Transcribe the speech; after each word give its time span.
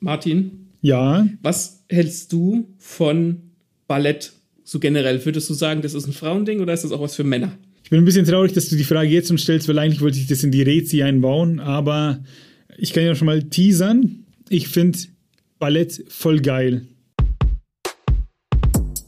Martin? 0.00 0.68
Ja. 0.80 1.28
Was 1.42 1.84
hältst 1.88 2.32
du 2.32 2.74
von 2.78 3.42
Ballett 3.86 4.32
so 4.64 4.80
generell? 4.80 5.24
Würdest 5.24 5.50
du 5.50 5.54
sagen, 5.54 5.82
das 5.82 5.94
ist 5.94 6.06
ein 6.06 6.12
Frauending 6.12 6.60
oder 6.60 6.72
ist 6.72 6.84
das 6.84 6.92
auch 6.92 7.02
was 7.02 7.14
für 7.14 7.24
Männer? 7.24 7.52
Ich 7.84 7.90
bin 7.90 7.98
ein 7.98 8.04
bisschen 8.04 8.24
traurig, 8.24 8.52
dass 8.52 8.68
du 8.68 8.76
die 8.76 8.84
Frage 8.84 9.10
jetzt 9.10 9.28
schon 9.28 9.36
stellst, 9.36 9.68
weil 9.68 9.78
eigentlich 9.78 10.00
wollte 10.00 10.18
ich 10.18 10.26
das 10.26 10.42
in 10.42 10.52
die 10.52 10.62
Rezi 10.62 11.02
einbauen, 11.02 11.60
aber 11.60 12.22
ich 12.78 12.92
kann 12.92 13.04
ja 13.04 13.14
schon 13.14 13.26
mal 13.26 13.42
teasern. 13.42 14.24
Ich 14.48 14.68
finde 14.68 14.98
Ballett 15.58 16.04
voll 16.08 16.40
geil. 16.40 16.86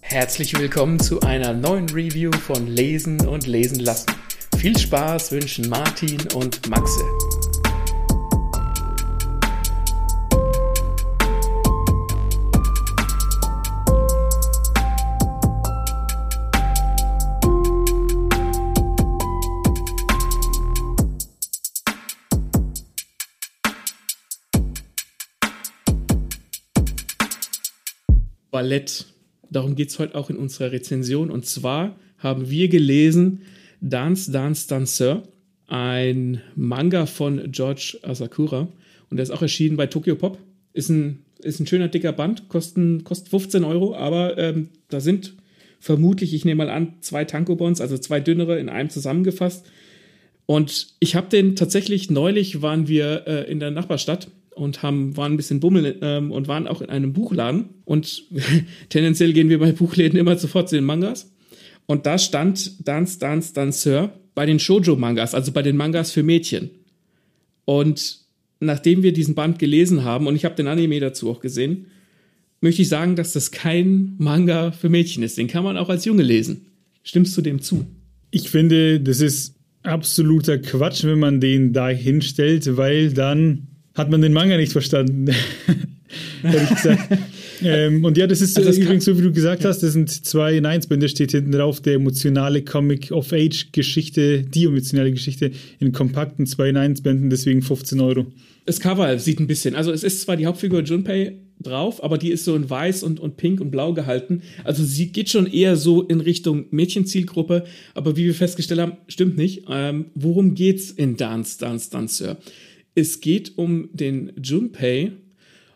Herzlich 0.01 0.59
willkommen 0.59 1.01
zu 1.01 1.21
einer 1.21 1.55
neuen 1.55 1.89
Review 1.89 2.33
von 2.33 2.67
Lesen 2.67 3.27
und 3.27 3.47
Lesen 3.47 3.81
lassen. 3.81 4.11
Viel 4.59 4.77
Spaß 4.77 5.33
wünschen 5.33 5.71
Martin 5.71 6.19
und 6.35 6.69
Maxe. 6.69 7.01
Ballett. 28.62 29.07
Darum 29.50 29.75
geht 29.75 29.89
es 29.89 29.98
heute 29.98 30.14
auch 30.14 30.30
in 30.30 30.36
unserer 30.36 30.71
Rezension. 30.71 31.32
Und 31.32 31.46
zwar 31.46 31.96
haben 32.19 32.48
wir 32.48 32.69
gelesen 32.69 33.42
Dance, 33.80 34.30
Dance, 34.30 34.69
Danseur, 34.69 35.25
ein 35.66 36.41
Manga 36.55 37.06
von 37.06 37.50
George 37.50 37.98
Asakura. 38.02 38.69
Und 39.11 39.16
der 39.16 39.25
ist 39.25 39.33
auch 39.33 39.42
erschienen 39.42 39.77
bei 39.77 39.88
Tokyo 39.88 40.14
Pop. 40.14 40.38
Ist 40.75 40.91
ein, 40.91 41.25
ist 41.41 41.58
ein 41.58 41.66
schöner 41.66 41.88
dicker 41.88 42.12
Band, 42.12 42.48
kosten, 42.48 43.02
kostet 43.02 43.30
15 43.30 43.64
Euro, 43.64 43.97
aber 43.97 44.38
ähm, 44.38 44.69
da 44.88 45.00
sind 45.00 45.34
vermutlich, 45.80 46.32
ich 46.32 46.44
nehme 46.44 46.64
mal 46.64 46.70
an, 46.70 46.94
zwei 47.00 47.24
Tankobons, 47.24 47.80
also 47.80 47.98
zwei 47.98 48.20
dünnere 48.20 48.60
in 48.60 48.69
einem 48.69 48.91
zusammengefasst. 48.91 49.66
Und 50.47 50.94
ich 51.00 51.16
habe 51.16 51.28
den 51.28 51.56
tatsächlich, 51.56 52.10
neulich 52.10 52.62
waren 52.62 52.86
wir 52.86 53.26
äh, 53.26 53.50
in 53.50 53.58
der 53.58 53.72
Nachbarstadt 53.72 54.28
und 54.55 54.83
haben, 54.83 55.17
waren 55.17 55.33
ein 55.33 55.36
bisschen 55.36 55.61
bummeln 55.61 55.97
ähm, 56.03 56.31
und 56.31 56.48
waren 56.48 56.67
auch 56.67 56.81
in 56.81 56.91
einem 56.91 57.12
Buchladen. 57.12 57.70
Und 57.84 58.25
tendenziell 58.89 59.33
gehen 59.33 59.48
wir 59.48 59.59
bei 59.59 59.72
Buchläden 59.72 60.19
immer 60.19 60.36
sofort 60.36 60.69
zu 60.69 60.77
den 60.77 60.84
Mangas. 60.84 61.33
Und 61.86 62.06
da 62.06 62.19
stand 62.19 62.86
Dance, 62.86 63.19
Dance, 63.19 63.53
Danseur 63.53 64.12
bei 64.34 64.47
den 64.47 64.59
Shoujo-Mangas, 64.59 65.34
also 65.34 65.53
bei 65.53 65.62
den 65.62 65.77
Mangas 65.77 66.12
für 66.12 66.22
Mädchen. 66.22 66.70
Und 67.64 68.19
nachdem 68.61 69.03
wir 69.03 69.12
diesen 69.12 69.34
Band 69.34 69.59
gelesen 69.59 70.05
haben, 70.05 70.27
und 70.27 70.36
ich 70.36 70.44
habe 70.44 70.55
den 70.55 70.69
Anime 70.69 71.00
dazu 71.00 71.31
auch 71.31 71.41
gesehen, 71.41 71.87
möchte 72.61 72.83
ich 72.83 72.89
sagen, 72.89 73.16
dass 73.16 73.33
das 73.33 73.50
kein 73.50 74.14
Manga 74.19 74.70
für 74.70 74.89
Mädchen 74.89 75.22
ist. 75.22 75.37
Den 75.37 75.48
kann 75.48 75.64
man 75.64 75.77
auch 75.77 75.89
als 75.89 76.05
Junge 76.05 76.22
lesen. 76.22 76.66
Stimmst 77.03 77.37
du 77.37 77.42
dem 77.42 77.61
zu? 77.61 77.87
Ich 78.31 78.48
finde, 78.50 79.00
das 79.00 79.20
ist 79.20 79.56
absoluter 79.83 80.59
Quatsch, 80.59 81.05
wenn 81.05 81.19
man 81.19 81.41
den 81.41 81.72
da 81.72 81.89
hinstellt, 81.89 82.77
weil 82.77 83.12
dann 83.12 83.66
hat 83.94 84.10
man 84.10 84.22
den 84.22 84.32
Manga 84.32 84.56
nicht 84.56 84.72
verstanden. 84.72 85.26
Ehrlich 86.42 86.68
gesagt. 86.68 87.18
ähm, 87.62 88.04
und 88.04 88.16
ja, 88.18 88.26
das 88.26 88.40
ist 88.40 88.56
also 88.56 88.68
das 88.68 88.78
übrigens 88.78 89.04
so, 89.04 89.16
wie 89.18 89.22
du 89.22 89.32
gesagt 89.32 89.62
ja. 89.62 89.70
hast, 89.70 89.82
das 89.82 89.92
sind 89.92 90.10
zwei 90.10 90.56
in 90.56 90.66
1 90.66 90.86
Bände, 90.86 91.08
steht 91.08 91.32
hinten 91.32 91.52
drauf, 91.52 91.80
der 91.80 91.94
emotionale 91.94 92.62
Comic-of-Age-Geschichte, 92.62 94.42
die 94.42 94.64
emotionale 94.64 95.12
Geschichte 95.12 95.52
in 95.78 95.92
kompakten 95.92 96.46
2 96.46 96.68
in 96.70 96.76
1 96.76 97.02
Bänden, 97.02 97.30
deswegen 97.30 97.62
15 97.62 98.00
Euro. 98.00 98.26
Das 98.64 98.78
Cover 98.78 99.18
sieht 99.18 99.40
ein 99.40 99.46
bisschen, 99.46 99.74
also 99.74 99.90
es 99.90 100.04
ist 100.04 100.20
zwar 100.22 100.36
die 100.36 100.46
Hauptfigur 100.46 100.82
Junpei 100.82 101.36
drauf, 101.60 102.02
aber 102.02 102.18
die 102.18 102.30
ist 102.30 102.44
so 102.44 102.54
in 102.54 102.68
weiß 102.68 103.02
und, 103.02 103.18
und 103.18 103.36
pink 103.36 103.60
und 103.60 103.70
blau 103.70 103.92
gehalten. 103.92 104.42
Also 104.64 104.84
sie 104.84 105.08
geht 105.08 105.30
schon 105.30 105.46
eher 105.46 105.76
so 105.76 106.02
in 106.02 106.20
Richtung 106.20 106.66
Mädchenzielgruppe, 106.70 107.64
aber 107.94 108.16
wie 108.16 108.26
wir 108.26 108.34
festgestellt 108.34 108.80
haben, 108.80 108.97
stimmt 109.08 109.36
nicht. 109.36 109.64
Ähm, 109.69 110.06
worum 110.14 110.54
geht's 110.54 110.91
in 110.91 111.16
Dance, 111.16 111.58
Dance, 111.58 111.91
Danseur? 111.91 112.36
Es 112.94 113.20
geht 113.20 113.56
um 113.56 113.88
den 113.92 114.32
Junpei, 114.42 115.12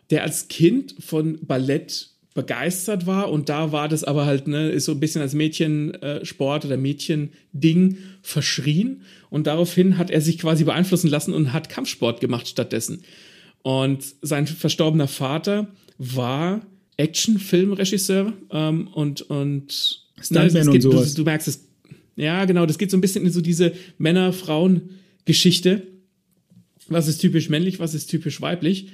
der 0.09 0.23
als 0.23 0.47
Kind 0.47 0.95
von 0.99 1.39
Ballett 1.45 2.09
begeistert 2.37 3.07
war 3.07 3.31
und 3.31 3.49
da 3.49 3.71
war 3.71 3.89
das 3.89 4.03
aber 4.03 4.27
halt, 4.27 4.47
ne, 4.47 4.69
ist 4.69 4.85
so 4.85 4.91
ein 4.91 4.99
bisschen 4.99 5.23
als 5.23 5.33
Mädchensport 5.33 6.65
oder 6.65 6.77
Mädchending 6.77 7.97
verschrien 8.21 9.01
und 9.31 9.47
daraufhin 9.47 9.97
hat 9.97 10.11
er 10.11 10.21
sich 10.21 10.37
quasi 10.37 10.63
beeinflussen 10.63 11.07
lassen 11.07 11.33
und 11.33 11.51
hat 11.51 11.67
Kampfsport 11.67 12.21
gemacht 12.21 12.47
stattdessen. 12.47 13.01
Und 13.63 14.03
sein 14.21 14.45
verstorbener 14.45 15.07
Vater 15.07 15.73
war 15.97 16.61
Actionfilmregisseur 16.97 18.33
ähm, 18.51 18.87
und, 18.89 19.23
und, 19.23 20.05
ne, 20.29 20.47
geht, 20.47 20.67
und 20.67 20.81
sowas. 20.81 21.15
Du, 21.15 21.23
du 21.23 21.25
merkst 21.25 21.47
es. 21.47 21.67
Ja, 22.15 22.45
genau, 22.45 22.67
das 22.67 22.77
geht 22.77 22.91
so 22.91 22.97
ein 22.97 23.01
bisschen 23.01 23.25
in 23.25 23.31
so 23.31 23.41
diese 23.41 23.73
Männer-Frauen-Geschichte 23.97 25.87
was 26.89 27.07
ist 27.07 27.19
typisch 27.19 27.49
männlich, 27.49 27.79
was 27.79 27.93
ist 27.93 28.07
typisch 28.07 28.41
weiblich. 28.41 28.89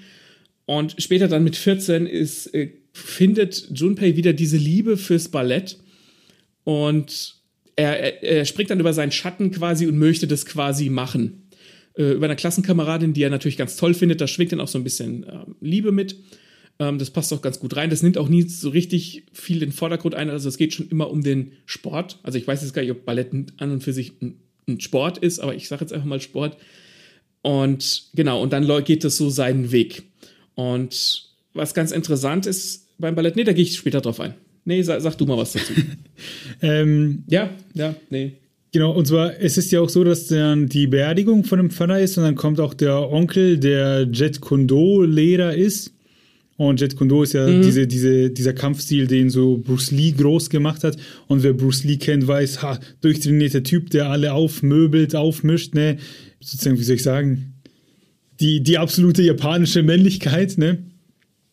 Und 0.66 0.96
später 0.98 1.28
dann 1.28 1.44
mit 1.44 1.56
14 1.56 2.06
ist, 2.06 2.48
äh, 2.54 2.72
findet 2.94 3.70
Junpei 3.74 4.16
wieder 4.16 4.34
diese 4.34 4.58
Liebe 4.58 4.98
fürs 4.98 5.30
Ballett 5.30 5.78
und 6.64 7.36
er, 7.76 8.00
er, 8.00 8.24
er, 8.24 8.46
springt 8.46 8.70
dann 8.70 8.80
über 8.80 8.94
seinen 8.94 9.12
Schatten 9.12 9.52
quasi 9.52 9.88
und 9.88 9.98
möchte 9.98 10.28
das 10.28 10.46
quasi 10.46 10.90
machen. 10.90 11.50
Äh, 11.98 12.12
über 12.12 12.26
eine 12.26 12.36
Klassenkameradin, 12.36 13.14
die 13.14 13.24
er 13.24 13.30
natürlich 13.30 13.58
ganz 13.58 13.76
toll 13.76 13.94
findet, 13.94 14.22
da 14.22 14.28
schwingt 14.28 14.52
dann 14.52 14.62
auch 14.62 14.68
so 14.68 14.78
ein 14.78 14.84
bisschen 14.84 15.24
äh, 15.24 15.46
Liebe 15.60 15.92
mit. 15.92 16.18
Ähm, 16.80 16.98
das 17.00 17.10
passt 17.10 17.34
auch 17.34 17.42
ganz 17.42 17.60
gut 17.60 17.75
rein. 17.75 17.90
Das 17.90 18.04
nimmt 18.04 18.18
auch 18.18 18.30
nie 18.30 18.44
so 18.44 18.70
richtig 18.70 19.25
viel 19.34 19.60
den 19.60 19.72
Vordergrund 19.72 20.16
ein. 20.16 20.30
Also 20.30 20.50
es 20.50 20.58
geht 20.58 20.74
schon 20.74 20.90
immer 20.90 21.10
um 21.10 21.24
den 21.24 21.54
Sport. 21.66 22.20
Also 22.24 22.38
ich 22.38 22.48
weiß 22.48 22.62
jetzt 22.62 22.74
gar 22.74 22.81
nicht, 22.81 22.92
ob 22.92 23.06
Ballett 23.06 23.31
an 23.58 23.72
und 23.72 23.84
für 23.84 23.94
sich 23.94 24.22
ein, 24.22 24.40
ein 24.68 24.80
Sport 24.80 25.18
ist, 25.18 25.40
aber 25.40 25.56
ich 25.56 25.68
sage 25.68 25.81
jetzt 25.81 25.94
einfach 25.94 26.08
mal 26.08 26.22
Sport. 26.22 26.58
Und 27.44 28.06
genau, 28.16 28.42
und 28.42 28.54
dann 28.54 28.66
geht 28.86 29.04
es 29.04 29.18
so 29.18 29.30
seinen 29.30 29.72
Weg. 29.72 30.04
Und 30.56 31.26
was 31.54 31.74
ganz 31.74 31.92
interessant 31.92 32.48
ist 32.48 32.88
beim 32.98 33.16
Ballett, 33.16 33.36
nee, 33.36 33.44
da 33.44 33.54
gehe 33.54 33.64
ich 33.64 33.76
später 33.76 34.02
drauf 34.02 34.20
ein. 34.20 34.34
Nee, 34.66 34.81
sag, 34.81 35.02
sag 35.02 35.18
du 35.18 35.26
mal 35.26 35.38
was 35.38 35.54
dazu. 35.54 35.74
ähm, 36.62 37.24
ja, 37.28 37.50
ja, 37.74 37.96
nee. 38.09 38.34
Genau, 38.72 38.92
und 38.92 39.06
zwar, 39.06 39.40
es 39.40 39.58
ist 39.58 39.72
ja 39.72 39.81
auch 39.81 39.90
so, 39.90 40.04
dass 40.04 40.28
dann 40.28 40.68
die 40.68 40.88
Beerdigung 40.88 41.44
von 41.44 41.59
dem 41.59 41.70
Pfarrer 41.70 42.00
ist 42.00 42.18
und 42.18 42.24
dann 42.24 42.36
kommt 42.36 42.59
auch 42.59 42.74
der 42.74 43.12
Onkel, 43.12 43.60
der 43.60 44.08
Jet 44.12 44.42
Kundo-Lehrer 44.42 45.54
ist. 45.54 45.94
Und 46.56 46.80
Jet 46.80 46.96
Kundo 46.96 47.24
ist 47.24 47.34
ja 47.34 47.47
mhm. 47.47 47.64
diese, 47.64 47.88
diese, 47.88 48.30
dieser 48.30 48.53
Kampfstil, 48.53 49.08
den 49.08 49.30
so 49.30 49.58
Bruce 49.58 49.91
Lee 49.91 50.12
groß 50.12 50.50
gemacht 50.50 50.84
hat. 50.84 50.97
Und 51.28 51.44
wer 51.44 51.53
Bruce 51.53 51.84
Lee 51.84 51.97
kennt, 51.97 52.28
weiß, 52.28 52.62
ha, 52.62 52.80
durchtrainierter 53.02 53.64
Typ, 53.64 53.90
der 53.90 54.09
alle 54.09 54.34
aufmöbelt, 54.34 55.16
aufmischt, 55.16 55.74
ne? 55.74 55.97
sozusagen, 56.40 56.78
wie 56.78 56.84
soll 56.84 56.96
ich 56.96 57.03
sagen, 57.03 57.53
die, 58.40 58.62
die 58.62 58.78
absolute 58.78 59.24
japanische 59.24 59.84
Männlichkeit, 59.84 60.58
ne? 60.58 60.80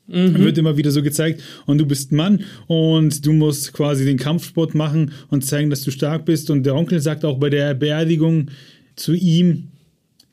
Mhm. 0.06 0.38
Wird 0.40 0.58
immer 0.58 0.76
wieder 0.76 0.90
so 0.90 1.02
gezeigt. 1.02 1.40
Und 1.66 1.78
du 1.78 1.86
bist 1.86 2.10
Mann 2.10 2.42
und 2.66 3.24
du 3.24 3.32
musst 3.32 3.72
quasi 3.72 4.04
den 4.04 4.16
Kampfsport 4.16 4.74
machen 4.74 5.12
und 5.28 5.44
zeigen, 5.44 5.70
dass 5.70 5.82
du 5.82 5.92
stark 5.92 6.24
bist. 6.24 6.50
Und 6.50 6.64
der 6.64 6.74
Onkel 6.74 7.00
sagt 7.00 7.24
auch 7.24 7.38
bei 7.38 7.48
der 7.48 7.74
Beerdigung 7.74 8.50
zu 8.96 9.14
ihm, 9.14 9.68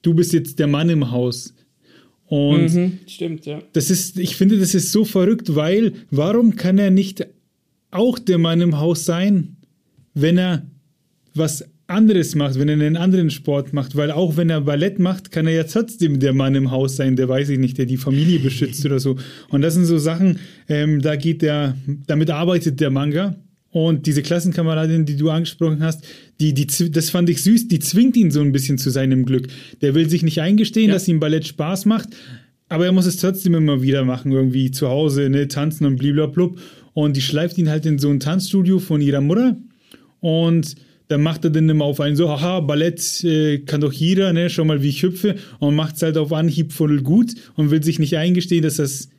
du 0.02 0.16
bist 0.16 0.34
jetzt 0.34 0.58
der 0.58 0.66
Mann 0.66 0.90
im 0.90 1.12
Haus. 1.12 1.54
Und 2.28 2.74
mhm, 2.74 3.00
stimmt, 3.08 3.46
ja. 3.46 3.60
Das 3.74 3.90
ist, 3.90 4.20
ich 4.20 4.36
finde, 4.36 4.60
das 4.60 4.76
ist 4.76 4.92
so 4.92 5.06
verrückt, 5.06 5.56
weil 5.56 5.94
warum 6.12 6.56
kann 6.56 6.78
er 6.78 6.92
nicht 6.92 7.26
auch 7.90 8.20
der 8.20 8.38
Mann 8.38 8.62
im 8.62 8.80
Haus 8.80 9.06
sein, 9.06 9.56
wenn 10.14 10.38
er 10.38 10.66
was 11.34 11.64
anderes 11.88 12.36
macht, 12.36 12.60
wenn 12.60 12.68
er 12.68 12.76
einen 12.76 12.98
anderen 12.98 13.30
Sport 13.30 13.72
macht, 13.72 13.96
weil 13.96 14.12
auch 14.12 14.36
wenn 14.36 14.50
er 14.50 14.62
Ballett 14.62 15.00
macht, 15.00 15.32
kann 15.32 15.48
er 15.48 15.54
ja 15.54 15.64
trotzdem 15.64 16.20
der 16.20 16.34
Mann 16.34 16.54
im 16.56 16.70
Haus 16.70 16.98
sein, 16.98 17.16
der 17.16 17.30
weiß 17.30 17.50
ich 17.50 17.60
nicht, 17.60 17.78
der 17.78 17.86
die 17.86 17.98
Familie 17.98 18.40
beschützt 18.40 18.86
oder 18.86 19.00
so. 19.00 19.18
Und 19.50 19.62
das 19.62 19.76
sind 19.76 19.86
so 19.86 19.98
Sachen, 19.98 20.40
ähm, 20.68 21.02
da 21.02 21.16
geht 21.16 21.42
der, 21.42 21.78
damit 22.08 22.30
arbeitet 22.30 22.82
der 22.82 22.90
Manga. 22.90 23.38
Und 23.78 24.08
diese 24.08 24.24
Klassenkameradin, 24.24 25.06
die 25.06 25.18
du 25.18 25.30
angesprochen 25.30 25.84
hast, 25.84 26.04
die, 26.40 26.56
die, 26.56 26.66
das 26.90 27.12
fand 27.12 27.30
ich 27.30 27.44
süß, 27.44 27.68
die 27.68 27.78
zwingt 27.78 28.18
ihn 28.18 28.32
so 28.32 28.42
ein 28.42 28.52
bisschen 28.52 28.80
zu 28.80 28.90
seinem 28.90 29.24
Glück. 29.24 29.50
Der 29.84 29.94
will 29.94 30.10
sich 30.10 30.24
nicht 30.24 30.42
eingestehen, 30.42 30.88
ja. 30.88 30.96
dass 30.96 31.08
ihm 31.08 31.20
Ballett 31.20 31.46
Spaß 31.46 31.86
macht, 31.86 32.10
aber 32.70 32.88
er 32.88 32.92
muss 32.92 33.06
es 33.06 33.18
trotzdem 33.18 33.54
immer 33.54 33.84
wieder 33.84 34.04
machen, 34.04 34.32
irgendwie 34.32 34.72
zu 34.72 34.88
Hause, 34.88 35.30
ne, 35.30 35.48
tanzen 35.48 35.86
und 35.86 35.98
bliblablub. 35.98 36.60
Und 36.96 37.18
die 37.18 37.22
schleift 37.22 37.60
ihn 37.60 37.70
halt 37.70 37.86
in 37.86 38.00
so 38.00 38.10
ein 38.10 38.20
Tanzstudio 38.20 38.80
von 38.80 39.00
ihrer 39.00 39.22
Mutter. 39.22 39.58
Und 40.22 40.74
dann 41.08 41.22
macht 41.22 41.44
er 41.44 41.52
dann 41.52 41.70
immer 41.70 41.86
auf 41.86 42.00
einen 42.00 42.16
so, 42.16 42.30
haha, 42.30 42.62
Ballett 42.62 43.24
äh, 43.26 43.60
kann 43.60 43.82
doch 43.82 43.94
jeder, 43.94 44.34
ne, 44.34 44.50
schau 44.50 44.66
mal, 44.66 44.82
wie 44.82 44.90
ich 44.90 45.04
hüpfe 45.04 45.36
und 45.60 45.76
macht 45.76 45.98
es 45.98 46.02
halt 46.02 46.18
auf 46.18 46.34
Anhieb 46.34 46.74
voll 46.74 47.04
gut 47.04 47.36
und 47.54 47.70
will 47.70 47.84
sich 47.84 48.00
nicht 48.00 48.18
eingestehen, 48.18 48.64
dass 48.64 48.80
es 48.80 49.10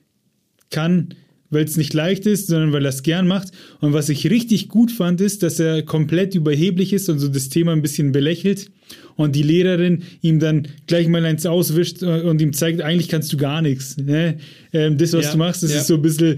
kann, 0.73 1.15
weil 1.51 1.65
es 1.65 1.77
nicht 1.77 1.95
leicht 1.95 2.27
ist, 2.27 2.49
sondern 2.49 2.73
weil 2.73 2.85
er 2.85 2.91
es 2.91 3.03
gern 3.03 3.27
macht. 3.27 3.53
Und 3.81 3.93
was 3.93 4.09
ich 4.09 4.29
richtig 4.31 4.69
gut 4.69 4.91
fand, 4.91 5.21
ist, 5.21 5.43
dass 5.43 5.59
er 5.61 5.83
komplett 5.83 6.35
überheblich 6.35 6.93
ist 6.93 7.09
und 7.09 7.19
so 7.19 7.29
das 7.29 7.49
Thema 7.49 7.73
ein 7.73 7.83
bisschen 7.83 8.13
belächelt 8.13 8.71
und 9.17 9.35
die 9.35 9.43
Lehrerin 9.43 10.03
ihm 10.21 10.39
dann 10.39 10.69
gleich 10.87 11.09
mal 11.09 11.25
eins 11.25 11.47
auswischt 11.47 12.03
und 12.03 12.41
ihm 12.41 12.53
zeigt, 12.53 12.81
eigentlich 12.81 13.09
kannst 13.09 13.33
du 13.33 13.37
gar 13.37 13.63
nichts. 13.63 13.97
Ne? 13.97 14.39
Ähm, 14.73 14.99
das, 14.99 15.13
was 15.13 15.27
ja, 15.27 15.33
du 15.33 15.39
machst, 15.39 15.63
das 15.63 15.73
ja. 15.73 15.79
ist 15.79 15.87
so 15.87 15.95
ein 15.95 16.03
bisschen 16.03 16.37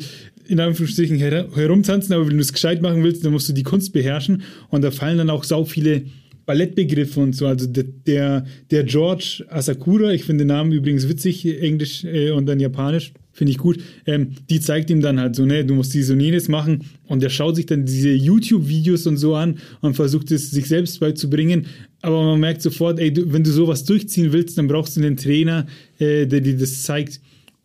in 0.49 0.59
Anführungsstrichen 0.59 1.17
her 1.17 1.49
herumtanzen, 1.55 2.13
aber 2.13 2.27
wenn 2.27 2.37
du 2.37 2.41
es 2.41 2.53
gescheit 2.53 2.83
machen 2.83 3.05
willst, 3.05 3.25
dann 3.25 3.31
musst 3.31 3.49
du 3.49 3.53
die 3.53 3.63
Kunst 3.63 3.93
beherrschen. 3.93 4.43
Und 4.69 4.83
da 4.83 4.91
fallen 4.91 5.19
dann 5.19 5.31
auch 5.31 5.45
sau 5.45 5.65
viele 5.65 6.03
Ballettbegriffe 6.45 7.21
und 7.21 7.37
so. 7.37 7.47
Also 7.47 7.69
der, 7.69 7.85
der, 7.85 8.45
der 8.73 8.83
George 8.83 9.45
Asakura, 9.49 10.11
ich 10.11 10.25
finde 10.25 10.45
den 10.45 10.49
Namen 10.49 10.73
übrigens 10.73 11.09
witzig, 11.09 11.47
Englisch 11.63 12.03
äh, 12.05 12.33
und 12.33 12.47
dann 12.47 12.59
Japanisch, 12.59 13.13
finde 13.41 13.53
ich 13.53 13.59
gut. 13.59 13.79
Ähm, 14.05 14.33
die 14.51 14.61
zeigt 14.61 14.91
ihm 14.91 15.01
dann 15.01 15.19
halt 15.19 15.35
so, 15.35 15.47
ne, 15.47 15.65
du 15.65 15.75
musst 15.75 15.95
dies 15.95 16.11
und 16.11 16.21
jenes 16.21 16.49
machen. 16.49 16.85
Und 17.07 17.23
der 17.23 17.31
schaut 17.31 17.57
sich 17.57 17.65
dann 17.65 17.87
diese 17.87 18.11
YouTube-Videos 18.11 19.07
und 19.07 19.17
so 19.17 19.35
an 19.35 19.57
und 19.81 19.95
versucht 19.95 20.31
es 20.31 20.51
sich 20.51 20.69
selbst 20.69 21.01
beizubringen. 21.01 21.65
Aber 22.03 22.23
man 22.23 22.39
merkt 22.39 22.61
sofort, 22.61 22.99
ey, 22.99 23.11
du, 23.11 23.33
wenn 23.33 23.43
du 23.43 23.51
sowas 23.51 23.85
durchziehen 23.85 24.35
willst, 24.35 24.59
dann 24.59 24.69
brauchst 24.69 24.95
du 24.95 25.01
einen 25.01 25.17
Trainer, 25.17 25.67
äh, 25.99 26.27
der 26.27 26.43
dir 26.43 26.59
das 26.59 26.83
zeigt. 26.83 27.19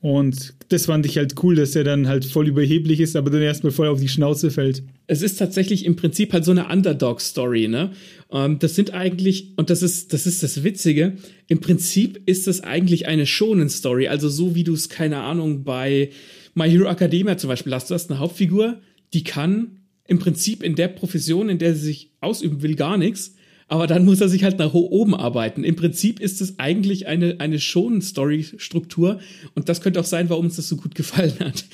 Und 0.06 0.54
das 0.69 0.86
fand 0.86 1.04
ich 1.07 1.18
halt 1.18 1.34
cool, 1.42 1.56
dass 1.56 1.75
er 1.75 1.84
dann 1.84 2.07
halt 2.07 2.25
voll 2.25 2.48
überheblich 2.48 3.00
ist, 3.00 3.16
aber 3.16 3.31
dann 3.31 3.42
erstmal 3.42 3.72
voll 3.72 3.88
auf 3.88 4.00
die 4.00 4.07
Schnauze 4.07 4.52
fällt. 4.52 4.84
Es 5.07 5.24
ist 5.24 5.38
tatsächlich 5.38 5.84
im 5.84 5.96
Prinzip 5.96 6.31
halt 6.31 6.46
so 6.46 6.52
eine 6.52 6.68
Underdog-Story, 6.68 7.68
ne? 7.68 7.90
Ähm, 8.31 8.60
das 8.60 8.75
sind 8.75 8.94
eigentlich, 8.94 9.54
und 9.56 9.72
das 9.72 9.81
ist, 9.81 10.13
das 10.13 10.28
ist 10.28 10.44
das 10.44 10.63
Witzige, 10.63 11.13
im 11.48 11.60
Prinzip 11.60 12.22
ist 12.28 12.46
das 12.46 12.62
eigentlich 12.62 13.07
eine 13.07 13.25
Shonen-Story, 13.25 14.07
also 14.07 14.30
so 14.30 14.54
wie 14.54 14.63
du 14.63 14.75
es, 14.75 14.90
keine 14.90 15.22
Ahnung, 15.22 15.63
bei 15.63 16.12
My 16.54 16.69
Hero 16.69 16.88
Academia 16.88 17.36
zum 17.40 17.48
Beispiel 17.48 17.74
hast. 17.74 17.90
Du 17.90 17.96
hast 17.96 18.12
eine 18.12 18.19
Hauptfigur, 18.19 18.80
die 19.16 19.24
kann 19.24 19.80
im 20.07 20.19
Prinzip 20.19 20.62
in 20.62 20.75
der 20.75 20.90
Profession, 20.90 21.50
in 21.50 21.57
der 21.57 21.74
sie 21.74 21.84
sich 21.84 22.12
ausüben 22.22 22.62
will, 22.62 22.75
gar 22.75 23.00
nichts 23.00 23.34
aber 23.68 23.88
dann 23.88 24.06
muss 24.06 24.22
er 24.22 24.30
sich 24.30 24.44
halt 24.44 24.60
nach 24.60 24.74
oben 24.74 25.16
arbeiten. 25.16 25.64
Im 25.64 25.76
Prinzip 25.76 26.20
ist 26.20 26.42
es 26.42 26.60
eigentlich 26.60 27.08
eine, 27.08 27.40
eine 27.40 27.60
Schonen-Story-Struktur 27.60 29.20
und 29.56 29.70
das 29.70 29.82
könnte 29.82 30.00
auch 30.00 30.06
sein, 30.06 30.30
warum 30.30 30.46
uns 30.46 30.58
das 30.58 30.68
so 30.68 30.78
gut 30.78 30.96
gefallen 30.96 31.40
hat. 31.40 31.66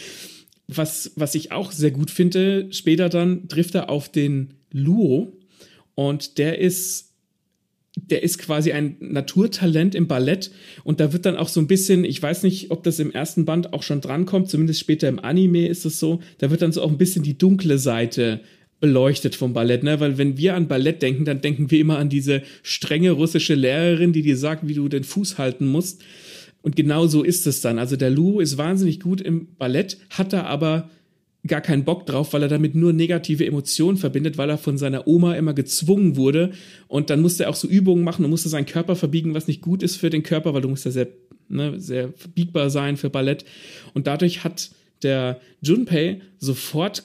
Was, 0.68 1.12
was 1.16 1.36
ich 1.36 1.52
auch 1.52 1.72
sehr 1.72 1.92
gut 1.92 2.12
finde, 2.12 2.68
später 2.72 3.10
dann 3.10 3.50
trifft 3.50 3.76
er 3.76 3.90
auf 3.90 4.10
den 4.10 4.54
Luo 4.72 5.38
und 5.96 6.38
der 6.38 6.60
ist 6.60 7.10
der 7.98 8.24
ist 8.24 8.38
quasi 8.38 8.72
ein 8.72 8.96
Naturtalent 9.00 9.96
im 9.96 10.08
Ballett 10.08 10.52
und 10.86 11.02
da 11.02 11.12
wird 11.12 11.26
dann 11.26 11.36
auch 11.36 11.50
so 11.50 11.60
ein 11.60 11.68
bisschen, 11.68 12.06
ich 12.06 12.22
weiß 12.22 12.44
nicht, 12.44 12.72
ob 12.72 12.84
das 12.84 13.00
im 13.00 13.12
ersten 13.12 13.44
Band 13.44 13.74
auch 13.74 13.84
schon 13.84 14.00
drankommt, 14.00 14.50
zumindest 14.50 14.80
später 14.80 15.10
im 15.10 15.20
Anime 15.20 15.68
ist 15.68 15.86
es 15.86 16.00
so, 16.00 16.22
da 16.38 16.50
wird 16.50 16.62
dann 16.62 16.72
so 16.72 16.82
auch 16.82 16.90
ein 16.90 16.98
bisschen 16.98 17.24
die 17.24 17.38
dunkle 17.38 17.78
Seite 17.78 18.42
beleuchtet 18.82 19.36
vom 19.36 19.54
Ballett, 19.54 19.84
ne? 19.84 20.02
Weil 20.02 20.18
wenn 20.18 20.38
wir 20.38 20.56
an 20.56 20.68
Ballett 20.68 21.02
denken, 21.02 21.24
dann 21.24 21.40
denken 21.40 21.72
wir 21.72 21.80
immer 21.80 22.00
an 22.00 22.10
diese 22.10 22.42
strenge 22.64 23.12
russische 23.12 23.56
Lehrerin, 23.56 24.12
die 24.12 24.24
dir 24.24 24.36
sagt, 24.36 24.68
wie 24.68 24.74
du 24.74 24.90
den 24.90 25.06
Fuß 25.06 25.38
halten 25.38 25.68
musst. 25.68 26.02
Und 26.64 26.76
genau 26.76 27.08
so 27.08 27.24
ist 27.24 27.48
es 27.48 27.62
dann. 27.62 27.80
Also 27.80 27.96
der 27.96 28.10
Lou 28.10 28.40
ist 28.40 28.58
wahnsinnig 28.58 29.00
gut 29.00 29.22
im 29.22 29.56
Ballett, 29.58 29.98
hat 30.10 30.34
da 30.34 30.44
aber 30.44 30.90
gar 31.48 31.62
keinen 31.62 31.86
Bock 31.86 32.06
drauf, 32.06 32.34
weil 32.34 32.44
er 32.44 32.50
damit 32.50 32.76
nur 32.76 32.94
negative 32.94 33.46
Emotionen 33.46 33.98
verbindet, 33.98 34.38
weil 34.38 34.50
er 34.50 34.58
von 34.58 34.78
seiner 34.78 35.08
Oma 35.08 35.36
immer 35.36 35.54
gezwungen 35.54 36.16
wurde. 36.16 36.52
Und 36.88 37.10
dann 37.10 37.22
musste 37.22 37.44
er 37.44 37.50
auch 37.50 37.56
so 37.56 37.68
Übungen 37.68 38.04
machen 38.04 38.26
und 38.26 38.32
musste 38.32 38.50
seinen 38.50 38.66
Körper 38.66 38.96
verbiegen, 38.96 39.34
was 39.34 39.48
nicht 39.48 39.62
gut 39.62 39.82
ist 39.82 39.96
für 39.96 40.10
den 40.10 40.24
Körper, 40.24 40.54
weil 40.54 40.62
du 40.62 40.70
musst 40.70 40.86
ja 40.86 40.92
sehr, 40.92 41.08
ne, 41.50 41.80
sehr 41.80 42.14
verbiegbar 42.14 42.70
sein 42.70 42.98
für 42.98 43.10
Ballett. 43.10 43.46
Und 43.94 44.08
dadurch 44.08 44.44
hat 44.44 44.72
der 45.04 45.40
Junpei 45.62 46.22
sofort 46.38 47.04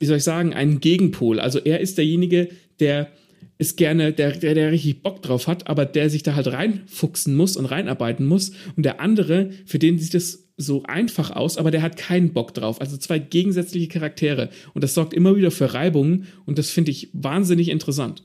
wie 0.00 0.06
soll 0.06 0.16
ich 0.16 0.24
sagen, 0.24 0.52
einen 0.54 0.80
Gegenpol. 0.80 1.38
Also 1.38 1.60
er 1.60 1.80
ist 1.80 1.98
derjenige, 1.98 2.48
der 2.80 3.12
ist 3.58 3.76
gerne, 3.76 4.12
der, 4.12 4.32
der, 4.32 4.54
der 4.54 4.72
richtig 4.72 5.02
Bock 5.02 5.22
drauf 5.22 5.46
hat, 5.46 5.68
aber 5.68 5.84
der 5.84 6.08
sich 6.08 6.22
da 6.22 6.34
halt 6.34 6.46
reinfuchsen 6.48 7.36
muss 7.36 7.58
und 7.58 7.66
reinarbeiten 7.66 8.26
muss. 8.26 8.52
Und 8.74 8.84
der 8.84 9.00
andere, 9.00 9.50
für 9.66 9.78
den 9.78 9.98
sieht 9.98 10.14
es 10.14 10.48
so 10.56 10.82
einfach 10.84 11.30
aus, 11.30 11.58
aber 11.58 11.70
der 11.70 11.82
hat 11.82 11.98
keinen 11.98 12.32
Bock 12.32 12.54
drauf. 12.54 12.80
Also 12.80 12.96
zwei 12.96 13.18
gegensätzliche 13.18 13.88
Charaktere. 13.88 14.48
Und 14.72 14.82
das 14.82 14.94
sorgt 14.94 15.12
immer 15.12 15.36
wieder 15.36 15.50
für 15.50 15.74
Reibungen 15.74 16.26
und 16.46 16.58
das 16.58 16.70
finde 16.70 16.90
ich 16.90 17.10
wahnsinnig 17.12 17.68
interessant. 17.68 18.22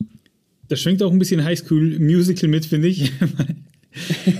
Das 0.69 0.81
schwingt 0.81 1.03
auch 1.03 1.11
ein 1.11 1.19
bisschen 1.19 1.43
Highschool 1.43 1.99
Musical 1.99 2.49
mit, 2.49 2.65
finde 2.65 2.87
ich. 2.87 3.11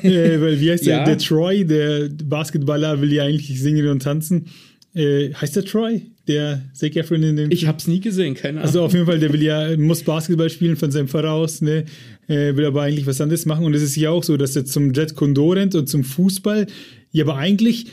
äh, 0.01 0.41
weil 0.41 0.61
wie 0.61 0.71
heißt 0.71 0.85
ja. 0.85 1.03
der? 1.03 1.15
Der 1.15 1.17
Troy, 1.17 1.65
der 1.65 2.09
Basketballer, 2.09 3.01
will 3.01 3.11
ja 3.11 3.23
eigentlich 3.23 3.59
singen 3.61 3.87
und 3.89 4.01
tanzen. 4.01 4.47
Äh, 4.93 5.33
heißt 5.33 5.57
der 5.57 5.65
Troy? 5.65 6.03
Der 6.27 6.63
Zac 6.73 6.95
Efron 6.95 7.23
in 7.23 7.35
dem. 7.35 7.51
Ich 7.51 7.67
hab's 7.67 7.87
nie 7.87 7.99
gesehen, 7.99 8.33
keine 8.33 8.59
Ahnung. 8.59 8.67
Also 8.67 8.81
auf 8.83 8.93
jeden 8.93 9.05
Fall, 9.05 9.19
der 9.19 9.31
will 9.31 9.43
ja, 9.43 9.77
muss 9.77 10.03
Basketball 10.03 10.49
spielen 10.49 10.75
von 10.75 10.91
seinem 10.91 11.07
Vater 11.07 11.31
aus, 11.31 11.61
ne? 11.61 11.85
Äh, 12.27 12.55
will 12.55 12.65
aber 12.65 12.81
eigentlich 12.81 13.05
was 13.05 13.21
anderes 13.21 13.45
machen. 13.45 13.65
Und 13.65 13.73
es 13.75 13.83
ist 13.83 13.95
ja 13.95 14.09
auch 14.09 14.23
so, 14.23 14.35
dass 14.37 14.55
er 14.55 14.65
zum 14.65 14.93
Jet 14.93 15.15
Condor 15.15 15.55
rennt 15.55 15.75
und 15.75 15.87
zum 15.87 16.03
Fußball. 16.03 16.67
Ja, 17.11 17.25
aber 17.25 17.37
eigentlich 17.37 17.87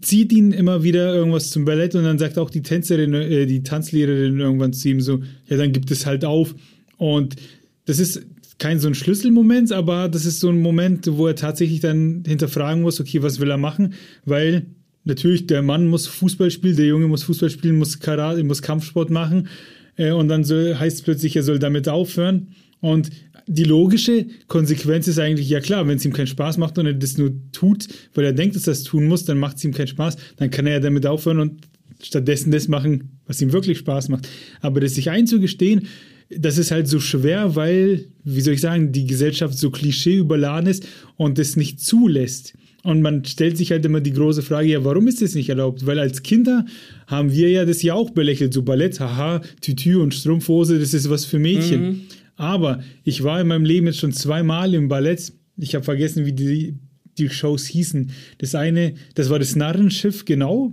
zieht 0.00 0.32
ihn 0.32 0.52
immer 0.52 0.82
wieder 0.82 1.14
irgendwas 1.14 1.50
zum 1.50 1.64
Ballett 1.64 1.94
und 1.94 2.04
dann 2.04 2.18
sagt 2.18 2.38
auch 2.38 2.50
die 2.50 2.62
Tänzerin, 2.62 3.14
äh, 3.14 3.46
die 3.46 3.62
Tanzlehrerin 3.62 4.40
irgendwann 4.40 4.72
zu 4.72 4.88
ihm 4.88 5.00
so, 5.00 5.22
ja, 5.46 5.56
dann 5.56 5.72
gibt 5.72 5.90
es 5.90 6.06
halt 6.06 6.24
auf. 6.24 6.54
Und 6.96 7.36
das 7.84 7.98
ist 7.98 8.26
kein 8.58 8.80
so 8.80 8.88
ein 8.88 8.94
Schlüsselmoment, 8.94 9.72
aber 9.72 10.08
das 10.08 10.24
ist 10.24 10.40
so 10.40 10.48
ein 10.48 10.60
Moment, 10.60 11.06
wo 11.12 11.28
er 11.28 11.36
tatsächlich 11.36 11.80
dann 11.80 12.24
hinterfragen 12.26 12.82
muss, 12.82 13.00
okay, 13.00 13.22
was 13.22 13.38
will 13.38 13.50
er 13.50 13.56
machen? 13.56 13.94
Weil 14.24 14.66
natürlich, 15.08 15.46
der 15.46 15.62
Mann 15.62 15.88
muss 15.88 16.06
Fußball 16.06 16.50
spielen, 16.50 16.76
der 16.76 16.86
Junge 16.86 17.08
muss 17.08 17.24
Fußball 17.24 17.50
spielen, 17.50 17.78
muss 17.78 17.98
Karate, 17.98 18.44
muss 18.44 18.62
Kampfsport 18.62 19.10
machen. 19.10 19.48
Äh, 19.96 20.12
und 20.12 20.28
dann 20.28 20.44
soll, 20.44 20.76
heißt 20.76 20.98
es 20.98 21.02
plötzlich, 21.02 21.34
er 21.36 21.42
soll 21.42 21.58
damit 21.58 21.88
aufhören. 21.88 22.48
Und 22.80 23.10
die 23.46 23.64
logische 23.64 24.26
Konsequenz 24.46 25.08
ist 25.08 25.18
eigentlich, 25.18 25.48
ja 25.48 25.60
klar, 25.60 25.88
wenn 25.88 25.96
es 25.96 26.04
ihm 26.04 26.12
keinen 26.12 26.26
Spaß 26.26 26.58
macht 26.58 26.78
und 26.78 26.86
er 26.86 26.94
das 26.94 27.18
nur 27.18 27.32
tut, 27.50 27.88
weil 28.14 28.24
er 28.24 28.32
denkt, 28.32 28.54
dass 28.54 28.66
er 28.66 28.72
das 28.72 28.84
tun 28.84 29.06
muss, 29.06 29.24
dann 29.24 29.38
macht 29.38 29.56
es 29.56 29.64
ihm 29.64 29.72
keinen 29.72 29.88
Spaß, 29.88 30.16
dann 30.36 30.50
kann 30.50 30.66
er 30.66 30.74
ja 30.74 30.80
damit 30.80 31.06
aufhören 31.06 31.40
und 31.40 31.62
stattdessen 32.00 32.52
das 32.52 32.68
machen, 32.68 33.18
was 33.26 33.40
ihm 33.40 33.52
wirklich 33.52 33.78
Spaß 33.78 34.10
macht. 34.10 34.28
Aber 34.60 34.80
das 34.80 34.94
sich 34.94 35.10
einzugestehen, 35.10 35.88
das 36.30 36.58
ist 36.58 36.70
halt 36.70 36.88
so 36.88 37.00
schwer, 37.00 37.56
weil, 37.56 38.04
wie 38.24 38.40
soll 38.40 38.54
ich 38.54 38.60
sagen, 38.60 38.92
die 38.92 39.06
Gesellschaft 39.06 39.56
so 39.56 39.70
klischee 39.70 40.16
überladen 40.16 40.68
ist 40.68 40.86
und 41.16 41.38
es 41.38 41.56
nicht 41.56 41.80
zulässt. 41.80 42.54
Und 42.84 43.02
man 43.02 43.24
stellt 43.24 43.56
sich 43.56 43.70
halt 43.70 43.84
immer 43.84 44.00
die 44.00 44.12
große 44.12 44.42
Frage, 44.42 44.68
ja, 44.68 44.84
warum 44.84 45.08
ist 45.08 45.20
das 45.20 45.34
nicht 45.34 45.48
erlaubt? 45.48 45.84
Weil 45.84 45.98
als 45.98 46.22
Kinder 46.22 46.64
haben 47.06 47.32
wir 47.32 47.50
ja 47.50 47.64
das 47.64 47.82
ja 47.82 47.94
auch 47.94 48.10
belächelt, 48.10 48.54
so 48.54 48.62
Ballett, 48.62 49.00
haha, 49.00 49.40
Tütü 49.60 49.96
und 50.00 50.14
Strumpfhose, 50.14 50.78
das 50.78 50.94
ist 50.94 51.10
was 51.10 51.24
für 51.24 51.38
Mädchen. 51.38 51.82
Mhm. 51.82 52.00
Aber 52.36 52.82
ich 53.04 53.24
war 53.24 53.40
in 53.40 53.48
meinem 53.48 53.64
Leben 53.64 53.86
jetzt 53.86 53.98
schon 53.98 54.12
zweimal 54.12 54.74
im 54.74 54.88
Ballett. 54.88 55.32
Ich 55.56 55.74
habe 55.74 55.84
vergessen, 55.84 56.24
wie 56.24 56.32
die, 56.32 56.76
die 57.18 57.28
Shows 57.28 57.66
hießen. 57.66 58.10
Das 58.38 58.54
eine, 58.54 58.94
das 59.14 59.28
war 59.28 59.40
das 59.40 59.56
Narrenschiff, 59.56 60.24
genau. 60.24 60.72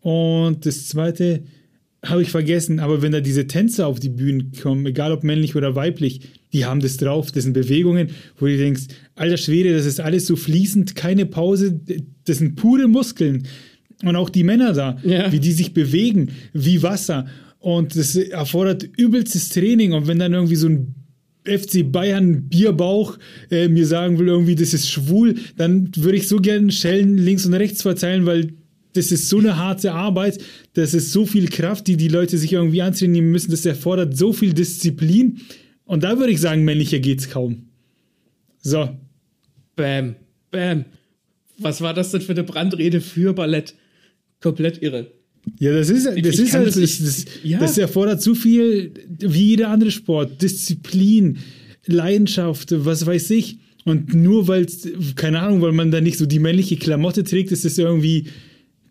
Und 0.00 0.64
das 0.64 0.88
zweite 0.88 1.42
habe 2.04 2.22
ich 2.22 2.30
vergessen. 2.30 2.80
Aber 2.80 3.02
wenn 3.02 3.12
da 3.12 3.20
diese 3.20 3.46
Tänzer 3.46 3.86
auf 3.86 4.00
die 4.00 4.08
Bühne 4.08 4.46
kommen, 4.62 4.86
egal 4.86 5.12
ob 5.12 5.24
männlich 5.24 5.56
oder 5.56 5.74
weiblich, 5.74 6.20
die 6.52 6.64
haben 6.64 6.80
das 6.80 6.96
drauf, 6.96 7.32
das 7.32 7.44
sind 7.44 7.52
Bewegungen, 7.52 8.10
wo 8.38 8.46
du 8.46 8.56
denkst, 8.56 8.84
alter 9.14 9.36
Schwede, 9.36 9.74
das 9.74 9.86
ist 9.86 10.00
alles 10.00 10.26
so 10.26 10.36
fließend, 10.36 10.94
keine 10.94 11.26
Pause, 11.26 11.80
das 12.24 12.38
sind 12.38 12.56
pure 12.56 12.88
Muskeln. 12.88 13.46
Und 14.04 14.16
auch 14.16 14.30
die 14.30 14.44
Männer 14.44 14.72
da, 14.72 14.98
ja. 15.04 15.32
wie 15.32 15.40
die 15.40 15.52
sich 15.52 15.72
bewegen, 15.72 16.30
wie 16.52 16.82
Wasser. 16.82 17.26
Und 17.58 17.96
das 17.96 18.14
erfordert 18.14 18.84
übelstes 18.96 19.48
Training. 19.48 19.92
Und 19.92 20.06
wenn 20.06 20.18
dann 20.18 20.34
irgendwie 20.34 20.56
so 20.56 20.68
ein 20.68 20.94
FC 21.44 21.90
Bayern 21.90 22.48
Bierbauch 22.48 23.18
äh, 23.50 23.68
mir 23.68 23.86
sagen 23.86 24.18
will, 24.18 24.28
irgendwie, 24.28 24.54
das 24.54 24.74
ist 24.74 24.90
schwul, 24.90 25.36
dann 25.56 25.90
würde 25.96 26.18
ich 26.18 26.28
so 26.28 26.38
gerne 26.38 26.70
Schellen 26.72 27.16
links 27.16 27.46
und 27.46 27.54
rechts 27.54 27.82
verteilen, 27.82 28.26
weil 28.26 28.52
das 28.96 29.12
ist 29.12 29.28
so 29.28 29.38
eine 29.38 29.56
harte 29.56 29.92
Arbeit, 29.92 30.38
das 30.74 30.94
ist 30.94 31.12
so 31.12 31.26
viel 31.26 31.48
Kraft, 31.48 31.86
die 31.86 31.96
die 31.96 32.08
Leute 32.08 32.38
sich 32.38 32.52
irgendwie 32.52 32.82
antrainieren 32.82 33.30
müssen, 33.30 33.50
das 33.50 33.66
erfordert 33.66 34.16
so 34.16 34.32
viel 34.32 34.52
Disziplin. 34.52 35.40
Und 35.84 36.02
da 36.02 36.18
würde 36.18 36.32
ich 36.32 36.40
sagen, 36.40 36.64
männlicher 36.64 36.98
geht's 36.98 37.30
kaum. 37.30 37.68
So. 38.58 38.88
Bam, 39.76 40.16
bam. 40.50 40.84
Was 41.58 41.80
war 41.80 41.94
das 41.94 42.10
denn 42.10 42.20
für 42.20 42.32
eine 42.32 42.44
Brandrede 42.44 43.00
für 43.00 43.32
Ballett? 43.32 43.74
Komplett 44.40 44.82
irre. 44.82 45.12
Ja, 45.58 45.72
das 45.72 45.90
ist, 45.90 46.06
das 46.06 46.16
ich 46.16 46.24
ist 46.24 46.54
halt, 46.54 46.66
das, 46.66 46.74
das, 46.74 46.98
das, 46.98 47.24
ja. 47.44 47.58
das 47.58 47.78
erfordert 47.78 48.20
so 48.20 48.34
viel 48.34 48.92
wie 49.20 49.50
jeder 49.50 49.68
andere 49.68 49.90
Sport. 49.90 50.42
Disziplin, 50.42 51.38
Leidenschaft, 51.86 52.74
was 52.84 53.06
weiß 53.06 53.30
ich. 53.30 53.58
Und 53.84 54.12
nur 54.14 54.48
weil, 54.48 54.66
keine 55.14 55.40
Ahnung, 55.40 55.62
weil 55.62 55.72
man 55.72 55.92
da 55.92 56.00
nicht 56.00 56.18
so 56.18 56.26
die 56.26 56.40
männliche 56.40 56.76
Klamotte 56.76 57.22
trägt, 57.22 57.52
ist 57.52 57.64
es 57.64 57.78
irgendwie 57.78 58.26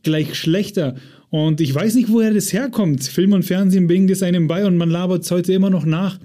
gleich 0.05 0.35
schlechter. 0.35 0.95
Und 1.29 1.59
ich 1.59 1.75
weiß 1.75 1.95
nicht, 1.95 2.09
woher 2.09 2.33
das 2.33 2.53
herkommt. 2.53 3.03
Film 3.03 3.33
und 3.33 3.43
Fernsehen 3.43 3.87
bringen 3.87 4.07
das 4.07 4.23
einem 4.23 4.47
bei 4.47 4.65
und 4.65 4.77
man 4.77 4.89
labert 4.89 5.23
es 5.23 5.31
heute 5.31 5.51
immer 5.51 5.69
noch 5.69 5.85
nach. 5.85 6.17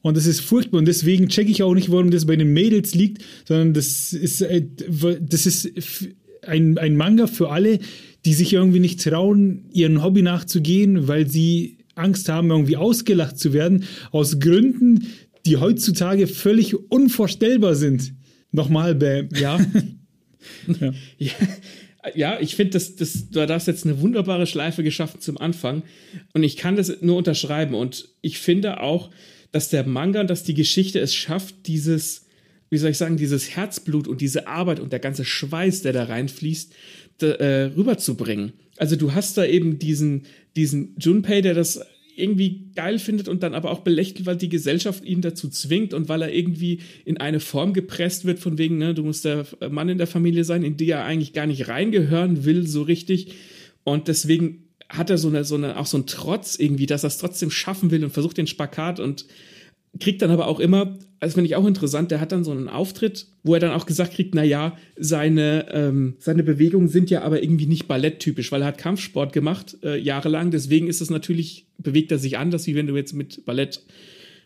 Und 0.00 0.16
das 0.16 0.26
ist 0.26 0.40
furchtbar. 0.40 0.78
Und 0.78 0.86
deswegen 0.88 1.28
checke 1.28 1.50
ich 1.50 1.62
auch 1.62 1.74
nicht, 1.74 1.90
warum 1.90 2.10
das 2.10 2.26
bei 2.26 2.36
den 2.36 2.52
Mädels 2.52 2.94
liegt, 2.94 3.22
sondern 3.44 3.74
das 3.74 4.12
ist, 4.12 4.40
äh, 4.40 4.64
das 5.20 5.46
ist 5.46 5.70
ein, 6.42 6.78
ein 6.78 6.96
Manga 6.96 7.26
für 7.26 7.50
alle, 7.50 7.80
die 8.24 8.32
sich 8.32 8.52
irgendwie 8.52 8.80
nicht 8.80 9.02
trauen, 9.02 9.66
ihren 9.72 10.02
Hobby 10.02 10.22
nachzugehen, 10.22 11.08
weil 11.08 11.28
sie 11.28 11.78
Angst 11.96 12.28
haben, 12.28 12.50
irgendwie 12.50 12.76
ausgelacht 12.76 13.38
zu 13.38 13.52
werden, 13.52 13.84
aus 14.10 14.38
Gründen, 14.38 15.08
die 15.44 15.56
heutzutage 15.56 16.26
völlig 16.26 16.74
unvorstellbar 16.90 17.74
sind. 17.74 18.14
Nochmal, 18.52 18.94
Bam. 18.94 19.28
Ja. 19.40 19.58
ja. 20.80 20.92
ja. 21.18 21.32
Ja, 22.14 22.38
ich 22.40 22.56
finde, 22.56 22.72
das, 22.72 22.96
das, 22.96 23.30
du 23.30 23.46
hast 23.48 23.66
jetzt 23.66 23.84
eine 23.84 24.00
wunderbare 24.00 24.46
Schleife 24.46 24.82
geschaffen 24.82 25.20
zum 25.20 25.38
Anfang. 25.38 25.82
Und 26.34 26.42
ich 26.42 26.56
kann 26.56 26.76
das 26.76 27.00
nur 27.00 27.16
unterschreiben. 27.16 27.74
Und 27.74 28.08
ich 28.20 28.38
finde 28.38 28.80
auch, 28.80 29.10
dass 29.52 29.70
der 29.70 29.86
Manga, 29.86 30.24
dass 30.24 30.44
die 30.44 30.54
Geschichte 30.54 31.00
es 31.00 31.14
schafft, 31.14 31.66
dieses, 31.66 32.26
wie 32.70 32.78
soll 32.78 32.90
ich 32.90 32.98
sagen, 32.98 33.16
dieses 33.16 33.56
Herzblut 33.56 34.08
und 34.08 34.20
diese 34.20 34.46
Arbeit 34.46 34.80
und 34.80 34.92
der 34.92 34.98
ganze 34.98 35.24
Schweiß, 35.24 35.82
der 35.82 35.92
da 35.92 36.04
reinfließt, 36.04 36.74
da, 37.18 37.26
äh, 37.26 37.64
rüberzubringen. 37.76 38.52
Also 38.76 38.96
du 38.96 39.14
hast 39.14 39.38
da 39.38 39.44
eben 39.44 39.78
diesen, 39.78 40.26
diesen 40.54 40.94
Junpei, 40.98 41.40
der 41.40 41.54
das 41.54 41.80
irgendwie 42.16 42.70
geil 42.74 42.98
findet 42.98 43.28
und 43.28 43.42
dann 43.42 43.54
aber 43.54 43.70
auch 43.70 43.80
belächelt, 43.80 44.26
weil 44.26 44.36
die 44.36 44.48
Gesellschaft 44.48 45.04
ihn 45.04 45.20
dazu 45.20 45.48
zwingt 45.48 45.94
und 45.94 46.08
weil 46.08 46.22
er 46.22 46.32
irgendwie 46.32 46.80
in 47.04 47.18
eine 47.18 47.40
Form 47.40 47.72
gepresst 47.72 48.24
wird, 48.24 48.38
von 48.38 48.58
wegen, 48.58 48.78
ne, 48.78 48.94
du 48.94 49.04
musst 49.04 49.24
der 49.24 49.46
Mann 49.70 49.88
in 49.88 49.98
der 49.98 50.06
Familie 50.06 50.44
sein, 50.44 50.62
in 50.62 50.76
die 50.76 50.90
er 50.90 51.04
eigentlich 51.04 51.32
gar 51.32 51.46
nicht 51.46 51.68
reingehören 51.68 52.44
will, 52.44 52.66
so 52.66 52.82
richtig. 52.82 53.34
Und 53.84 54.08
deswegen 54.08 54.64
hat 54.88 55.10
er 55.10 55.18
so 55.18 55.28
eine, 55.28 55.44
so 55.44 55.56
eine, 55.56 55.78
auch 55.78 55.86
so 55.86 55.96
einen 55.96 56.06
Trotz 56.06 56.58
irgendwie, 56.58 56.86
dass 56.86 57.04
er 57.04 57.08
es 57.08 57.18
trotzdem 57.18 57.50
schaffen 57.50 57.90
will 57.90 58.04
und 58.04 58.10
versucht 58.10 58.38
den 58.38 58.46
Spagat 58.46 59.00
und 59.00 59.26
kriegt 59.98 60.22
dann 60.22 60.30
aber 60.30 60.46
auch 60.46 60.60
immer, 60.60 60.96
das 61.20 61.34
finde 61.34 61.46
ich 61.46 61.56
auch 61.56 61.66
interessant, 61.66 62.10
der 62.10 62.20
hat 62.20 62.32
dann 62.32 62.44
so 62.44 62.50
einen 62.50 62.68
Auftritt, 62.68 63.26
wo 63.42 63.54
er 63.54 63.60
dann 63.60 63.72
auch 63.72 63.86
gesagt 63.86 64.14
kriegt, 64.14 64.34
na 64.34 64.44
ja, 64.44 64.76
seine, 64.96 65.66
ähm, 65.72 66.16
seine 66.18 66.42
Bewegungen 66.42 66.88
sind 66.88 67.10
ja 67.10 67.22
aber 67.22 67.42
irgendwie 67.42 67.66
nicht 67.66 67.88
balletttypisch, 67.88 68.52
weil 68.52 68.62
er 68.62 68.68
hat 68.68 68.78
Kampfsport 68.78 69.32
gemacht, 69.32 69.76
äh, 69.82 69.98
jahrelang, 69.98 70.50
deswegen 70.50 70.88
ist 70.88 71.00
es 71.00 71.10
natürlich, 71.10 71.66
bewegt 71.78 72.12
er 72.12 72.18
sich 72.18 72.38
anders, 72.38 72.66
wie 72.66 72.74
wenn 72.74 72.86
du 72.86 72.96
jetzt 72.96 73.14
mit 73.14 73.44
Ballett 73.44 73.82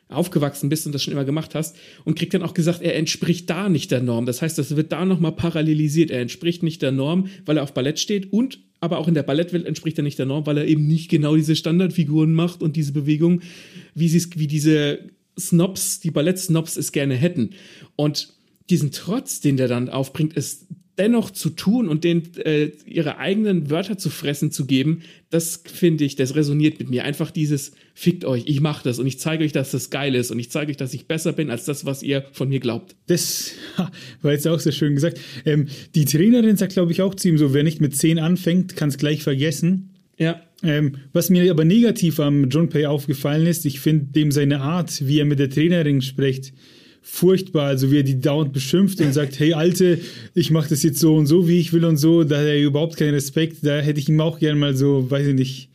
aufgewachsen 0.09 0.69
bist 0.69 0.87
und 0.87 0.95
das 0.95 1.03
schon 1.03 1.13
immer 1.13 1.25
gemacht 1.25 1.55
hast 1.55 1.77
und 2.05 2.19
kriegt 2.19 2.35
dann 2.35 2.43
auch 2.43 2.55
gesagt, 2.55 2.83
er 2.83 2.97
entspricht 2.97 3.49
da 3.49 3.69
nicht 3.69 3.91
der 3.91 4.03
Norm. 4.03 4.27
Das 4.27 4.43
heißt, 4.43 4.59
das 4.59 4.75
wird 4.77 4.93
da 4.93 5.05
nochmal 5.05 5.33
parallelisiert. 5.33 6.11
Er 6.11 6.21
entspricht 6.21 6.63
nicht 6.63 6.83
der 6.83 6.91
Norm, 6.91 7.29
weil 7.47 7.57
er 7.57 7.63
auf 7.63 7.75
Ballett 7.75 7.99
steht 7.99 8.33
und 8.33 8.59
aber 8.81 8.99
auch 8.99 9.09
in 9.09 9.15
der 9.15 9.23
Ballettwelt 9.23 9.67
entspricht 9.67 9.99
er 9.99 10.05
nicht 10.05 10.19
der 10.19 10.27
Norm, 10.27 10.47
weil 10.47 10.59
er 10.59 10.67
eben 10.67 10.87
nicht 10.87 11.11
genau 11.11 11.37
diese 11.37 11.55
Standardfiguren 11.55 12.33
macht 12.33 12.63
und 12.63 12.77
diese 12.77 12.93
Bewegung, 12.93 13.43
wie 13.95 14.09
sie 14.09 14.27
wie 14.37 14.47
diese 14.47 15.01
Snobs, 15.41 16.01
die 16.01 16.11
Ballett-Snobs 16.11 16.77
es 16.77 16.93
gerne 16.93 17.15
hätten. 17.15 17.51
Und 17.97 18.35
diesen 18.69 18.93
Trotz, 18.93 19.41
den 19.41 19.57
der 19.57 19.69
dann 19.69 19.89
aufbringt, 19.89 20.35
ist 20.35 20.67
dennoch 21.01 21.31
zu 21.31 21.49
tun 21.49 21.89
und 21.89 22.05
denen 22.05 22.37
äh, 22.45 22.73
ihre 22.85 23.17
eigenen 23.17 23.71
Wörter 23.71 23.97
zu 23.97 24.11
fressen 24.11 24.53
zu 24.53 24.67
geben, 24.67 25.03
das 25.31 25.63
finde 25.65 26.05
ich, 26.05 26.15
das 26.15 26.35
resoniert 26.35 26.79
mit 26.79 26.91
mir. 26.91 27.05
Einfach 27.05 27.31
dieses 27.31 27.73
fickt 27.95 28.27
euch, 28.27 28.45
ich 28.47 28.61
mache 28.61 28.85
das 28.85 28.99
und 28.99 29.07
ich 29.07 29.19
zeige 29.19 29.45
euch, 29.45 29.53
dass 29.53 29.71
das 29.71 29.89
geil 29.89 30.15
ist 30.15 30.31
und 30.31 30.39
ich 30.39 30.51
zeige 30.51 30.71
euch, 30.71 30.77
dass 30.77 30.93
ich 30.93 31.07
besser 31.07 31.33
bin 31.33 31.51
als 31.51 31.65
das, 31.65 31.87
was 31.87 32.03
ihr 32.03 32.27
von 32.33 32.51
mir 32.51 32.61
glaubt. 32.61 32.97
Das 33.07 33.53
war 34.23 34.33
jetzt 34.33 34.47
auch 34.47 34.61
sehr 34.61 34.73
schön 34.73 34.95
gesagt. 34.95 35.19
Ähm, 35.47 35.69
die 35.95 36.05
Trainerin 36.05 36.59
sagt, 36.59 36.75
glaube 36.75 36.93
ich, 36.93 37.01
auch 37.01 37.15
zu 37.15 37.29
ihm 37.29 37.39
so, 37.39 37.55
wer 37.55 37.63
nicht 37.63 37.81
mit 37.81 37.97
10 37.97 38.19
anfängt, 38.19 38.77
kann 38.77 38.91
es 38.91 38.99
gleich 38.99 39.23
vergessen. 39.23 39.95
Ja. 40.21 40.43
Ähm, 40.63 40.97
was 41.15 41.31
mir 41.31 41.51
aber 41.51 41.65
negativ 41.65 42.21
am 42.21 42.51
John 42.51 42.69
Pay 42.69 42.85
aufgefallen 42.85 43.47
ist, 43.47 43.65
ich 43.65 43.81
finde 43.81 44.13
dem 44.13 44.31
seine 44.31 44.61
Art, 44.61 45.07
wie 45.07 45.19
er 45.19 45.25
mit 45.25 45.39
der 45.39 45.49
Trainerin 45.49 46.03
spricht, 46.03 46.53
furchtbar. 47.01 47.67
Also 47.67 47.91
wie 47.91 47.99
er 47.99 48.03
die 48.03 48.21
dauernd 48.21 48.53
beschimpft 48.53 49.01
und 49.01 49.15
sagt, 49.15 49.41
hey 49.41 49.55
Alte, 49.55 49.99
ich 50.35 50.51
mache 50.51 50.69
das 50.69 50.83
jetzt 50.83 51.01
so 51.01 51.17
und 51.17 51.27
so, 51.27 51.49
wie 51.49 51.59
ich 51.59 51.73
will 51.73 51.87
und 51.87 51.97
so. 51.97 52.25
Da 52.25 52.37
hat 52.37 52.45
er 52.45 52.61
überhaupt 52.61 52.99
keinen 52.99 53.15
Respekt. 53.15 53.59
Da 53.63 53.81
hätte 53.81 53.99
ich 53.99 54.11
ihm 54.11 54.21
auch 54.21 54.39
gerne 54.39 54.59
mal 54.59 54.77
so, 54.77 55.11
weiß 55.11 55.29
ich 55.29 55.35
nicht, 55.35 55.71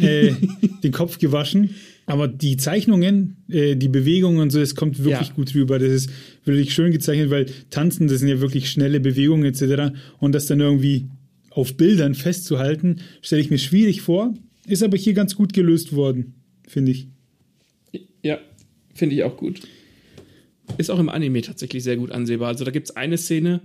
äh, 0.00 0.32
den 0.84 0.92
Kopf 0.92 1.18
gewaschen. 1.18 1.70
Aber 2.06 2.28
die 2.28 2.56
Zeichnungen, 2.56 3.36
äh, 3.48 3.74
die 3.74 3.88
Bewegungen 3.88 4.40
und 4.40 4.50
so, 4.50 4.60
das 4.60 4.76
kommt 4.76 5.02
wirklich 5.02 5.28
ja. 5.28 5.34
gut 5.34 5.54
rüber. 5.54 5.80
Das 5.80 5.90
ist 5.90 6.10
wirklich 6.44 6.72
schön 6.72 6.92
gezeichnet, 6.92 7.30
weil 7.30 7.46
Tanzen, 7.70 8.06
das 8.06 8.20
sind 8.20 8.28
ja 8.28 8.40
wirklich 8.40 8.70
schnelle 8.70 9.00
Bewegungen 9.00 9.44
etc. 9.44 9.92
Und 10.18 10.34
das 10.34 10.46
dann 10.46 10.60
irgendwie 10.60 11.06
auf 11.50 11.76
Bildern 11.76 12.14
festzuhalten, 12.14 13.00
stelle 13.22 13.42
ich 13.42 13.50
mir 13.50 13.58
schwierig 13.58 14.00
vor. 14.00 14.34
Ist 14.66 14.82
aber 14.82 14.96
hier 14.96 15.14
ganz 15.14 15.34
gut 15.34 15.52
gelöst 15.52 15.94
worden, 15.94 16.34
finde 16.66 16.92
ich. 16.92 17.08
Ja, 18.22 18.38
finde 18.94 19.16
ich 19.16 19.24
auch 19.24 19.36
gut. 19.36 19.60
Ist 20.78 20.90
auch 20.90 20.98
im 20.98 21.08
Anime 21.08 21.42
tatsächlich 21.42 21.82
sehr 21.82 21.96
gut 21.96 22.12
ansehbar. 22.12 22.48
Also 22.48 22.64
da 22.64 22.70
gibt 22.70 22.88
es 22.88 22.96
eine 22.96 23.18
Szene, 23.18 23.60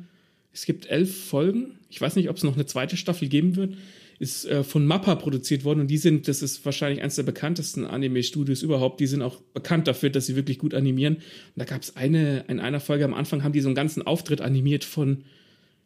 es 0.52 0.66
gibt 0.66 0.90
elf 0.90 1.26
Folgen. 1.26 1.78
Ich 1.90 2.02
weiß 2.02 2.16
nicht, 2.16 2.30
ob 2.30 2.38
es 2.38 2.44
noch 2.44 2.56
eine 2.56 2.66
zweite 2.66 2.98
Staffel 2.98 3.28
geben 3.28 3.56
wird. 3.56 3.76
Ist 4.18 4.46
äh, 4.46 4.64
von 4.64 4.86
Mappa 4.86 5.16
produziert 5.16 5.66
worden 5.66 5.82
und 5.82 5.88
die 5.88 5.98
sind, 5.98 6.30
das 6.30 6.42
ist 6.42 6.64
wahrscheinlich 6.64 7.02
eines 7.02 7.16
der 7.16 7.24
bekanntesten 7.24 7.84
Anime-Studios 7.84 8.64
überhaupt. 8.64 9.02
Die 9.02 9.08
sind 9.08 9.22
auch 9.22 9.42
bekannt 9.54 9.88
dafür, 9.90 10.10
dass 10.10 10.26
sie 10.26 10.38
wirklich 10.38 10.58
gut 10.58 10.74
animieren. 10.74 11.16
Und 11.16 11.24
da 11.58 11.66
gab 11.66 11.82
es 11.82 11.98
eine, 11.98 12.46
in 12.48 12.62
einer 12.62 12.80
Folge 12.80 13.04
am 13.04 13.14
Anfang 13.14 13.44
haben 13.44 13.52
die 13.52 13.60
so 13.60 13.68
einen 13.68 13.76
ganzen 13.76 14.02
Auftritt 14.04 14.40
animiert 14.40 14.86
von, 14.86 15.26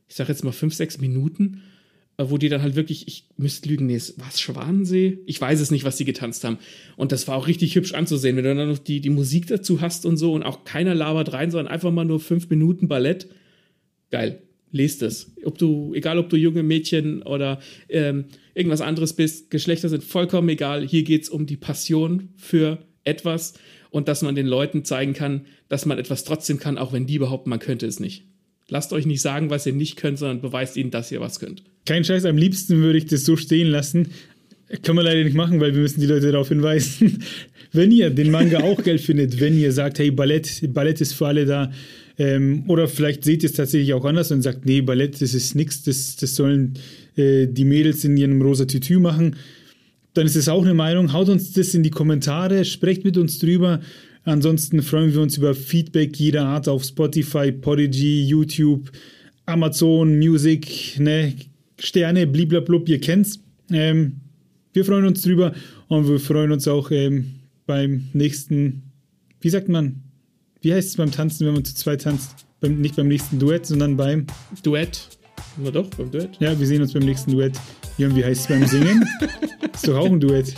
ich 0.07 0.15
sag 0.15 0.29
jetzt 0.29 0.43
mal, 0.43 0.51
fünf, 0.51 0.75
sechs 0.75 0.99
Minuten 0.99 1.63
wo 2.27 2.38
die 2.38 2.49
dann 2.49 2.61
halt 2.61 2.75
wirklich, 2.75 3.07
ich 3.07 3.25
müsste 3.38 3.69
lügen, 3.69 3.85
nee, 3.85 3.99
war 4.17 4.27
es 4.29 4.41
Schwanensee? 4.41 5.19
Ich 5.25 5.39
weiß 5.39 5.59
es 5.61 5.71
nicht, 5.71 5.85
was 5.85 5.95
die 5.95 6.05
getanzt 6.05 6.43
haben. 6.43 6.57
Und 6.97 7.11
das 7.13 7.27
war 7.27 7.38
auch 7.38 7.47
richtig 7.47 7.75
hübsch 7.75 7.93
anzusehen, 7.93 8.35
wenn 8.35 8.43
du 8.43 8.55
dann 8.55 8.67
noch 8.67 8.77
die, 8.77 8.99
die 8.99 9.09
Musik 9.09 9.47
dazu 9.47 9.79
hast 9.79 10.05
und 10.05 10.17
so 10.17 10.33
und 10.33 10.43
auch 10.43 10.65
keiner 10.65 10.93
labert 10.93 11.31
rein, 11.31 11.49
sondern 11.49 11.71
einfach 11.73 11.91
mal 11.91 12.03
nur 12.03 12.19
fünf 12.19 12.49
Minuten 12.49 12.88
Ballett. 12.88 13.29
Geil. 14.11 14.41
Lest 14.71 15.01
es. 15.01 15.31
Ob 15.45 15.57
du, 15.57 15.93
egal 15.95 16.19
ob 16.19 16.29
du 16.29 16.35
junge 16.35 16.61
Mädchen 16.61 17.23
oder 17.23 17.59
ähm, 17.88 18.25
irgendwas 18.53 18.81
anderes 18.81 19.13
bist, 19.13 19.49
Geschlechter 19.49 19.89
sind 19.89 20.03
vollkommen 20.03 20.49
egal. 20.49 20.85
Hier 20.85 21.03
geht 21.03 21.23
es 21.23 21.29
um 21.29 21.45
die 21.45 21.57
Passion 21.57 22.29
für 22.35 22.79
etwas 23.03 23.53
und 23.89 24.07
dass 24.07 24.21
man 24.21 24.35
den 24.35 24.45
Leuten 24.45 24.85
zeigen 24.85 25.13
kann, 25.13 25.45
dass 25.69 25.85
man 25.85 25.97
etwas 25.97 26.23
trotzdem 26.23 26.59
kann, 26.59 26.77
auch 26.77 26.93
wenn 26.93 27.07
die 27.07 27.17
behaupten, 27.17 27.49
man 27.49 27.59
könnte 27.59 27.88
es 27.88 27.99
nicht. 27.99 28.28
Lasst 28.69 28.93
euch 28.93 29.05
nicht 29.05 29.21
sagen, 29.21 29.49
was 29.49 29.65
ihr 29.65 29.73
nicht 29.73 29.97
könnt, 29.97 30.19
sondern 30.19 30.41
beweist 30.41 30.77
ihnen, 30.77 30.91
dass 30.91 31.11
ihr 31.11 31.19
was 31.19 31.39
könnt. 31.39 31.63
Kein 31.85 32.03
Scheiß, 32.03 32.25
am 32.25 32.38
liebsten 32.38 32.81
würde 32.81 32.99
ich 32.99 33.05
das 33.05 33.25
so 33.25 33.35
stehen 33.35 33.67
lassen. 33.67 34.09
Kann 34.83 34.95
man 34.95 35.05
leider 35.05 35.23
nicht 35.23 35.35
machen, 35.35 35.59
weil 35.59 35.73
wir 35.73 35.81
müssen 35.81 35.99
die 35.99 36.05
Leute 36.05 36.31
darauf 36.31 36.49
hinweisen. 36.49 37.23
wenn 37.71 37.91
ihr 37.91 38.09
den 38.09 38.31
Manga 38.31 38.59
auch 38.59 38.83
geil 38.83 38.97
findet, 38.97 39.39
wenn 39.39 39.59
ihr 39.59 39.71
sagt, 39.71 39.99
hey, 39.99 40.11
Ballett, 40.11 40.61
Ballett 40.73 41.01
ist 41.01 41.13
für 41.13 41.27
alle 41.27 41.45
da, 41.45 41.71
ähm, 42.17 42.63
oder 42.67 42.88
vielleicht 42.88 43.23
seht 43.23 43.43
ihr 43.43 43.49
es 43.49 43.55
tatsächlich 43.55 43.93
auch 43.93 44.05
anders 44.05 44.31
und 44.31 44.41
sagt, 44.41 44.65
nee, 44.65 44.81
Ballett, 44.81 45.21
das 45.21 45.33
ist 45.33 45.55
nichts, 45.55 45.83
das, 45.83 46.15
das 46.17 46.35
sollen 46.35 46.73
äh, 47.15 47.47
die 47.47 47.65
Mädels 47.65 48.03
in 48.03 48.17
ihrem 48.17 48.41
rosa 48.41 48.65
Tütü 48.65 48.99
machen, 48.99 49.35
dann 50.13 50.25
ist 50.25 50.35
es 50.35 50.49
auch 50.49 50.63
eine 50.63 50.73
Meinung. 50.73 51.13
Haut 51.13 51.29
uns 51.29 51.53
das 51.53 51.73
in 51.73 51.83
die 51.83 51.91
Kommentare, 51.91 52.65
sprecht 52.65 53.05
mit 53.05 53.17
uns 53.17 53.39
drüber. 53.39 53.79
Ansonsten 54.23 54.81
freuen 54.81 55.13
wir 55.13 55.21
uns 55.21 55.38
über 55.38 55.55
Feedback 55.55 56.17
jeder 56.17 56.45
Art 56.45 56.67
auf 56.67 56.83
Spotify, 56.83 57.51
Podigy, 57.51 58.27
YouTube, 58.27 58.91
Amazon, 59.45 60.19
Music, 60.19 60.99
ne, 60.99 61.33
Sterne, 61.79 62.27
bliblablub, 62.27 62.88
ihr 62.89 62.99
kennt's. 62.99 63.39
Ähm, 63.71 64.17
wir 64.73 64.85
freuen 64.85 65.05
uns 65.05 65.21
drüber 65.21 65.53
und 65.88 66.07
wir 66.07 66.19
freuen 66.19 66.51
uns 66.51 66.67
auch 66.67 66.91
ähm, 66.91 67.39
beim 67.65 68.09
nächsten, 68.13 68.83
wie 69.41 69.49
sagt 69.49 69.69
man, 69.69 70.03
wie 70.61 70.73
heißt 70.73 70.89
es 70.89 70.97
beim 70.97 71.11
Tanzen, 71.11 71.47
wenn 71.47 71.53
man 71.53 71.65
zu 71.65 71.73
zweit 71.73 72.01
tanzt? 72.01 72.45
Beim, 72.59 72.81
nicht 72.81 72.95
beim 72.97 73.07
nächsten 73.07 73.39
Duett, 73.39 73.65
sondern 73.65 73.95
beim 73.95 74.27
Duett. 74.63 75.07
Na 75.57 75.71
doch, 75.71 75.89
beim 75.91 76.11
Duett. 76.11 76.38
Ja, 76.39 76.57
wir 76.59 76.67
sehen 76.67 76.81
uns 76.81 76.93
beim 76.93 77.03
nächsten 77.03 77.31
Duett. 77.31 77.57
Und 77.97 78.15
wie 78.15 78.23
heißt 78.23 78.41
es 78.41 78.47
beim 78.47 78.65
Singen? 78.65 79.05
ist 79.73 79.88
doch 79.88 79.97
auch 79.97 80.05
ein 80.05 80.19
Duett. 80.19 80.53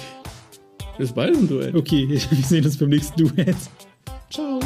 Ist 1.01 1.15
beides 1.15 1.37
ein 1.39 1.47
Duett. 1.47 1.73
Okay, 1.73 2.07
wir 2.09 2.19
sehen 2.19 2.63
uns 2.63 2.77
beim 2.77 2.89
nächsten 2.89 3.19
Duett. 3.19 3.55
Ciao. 4.29 4.59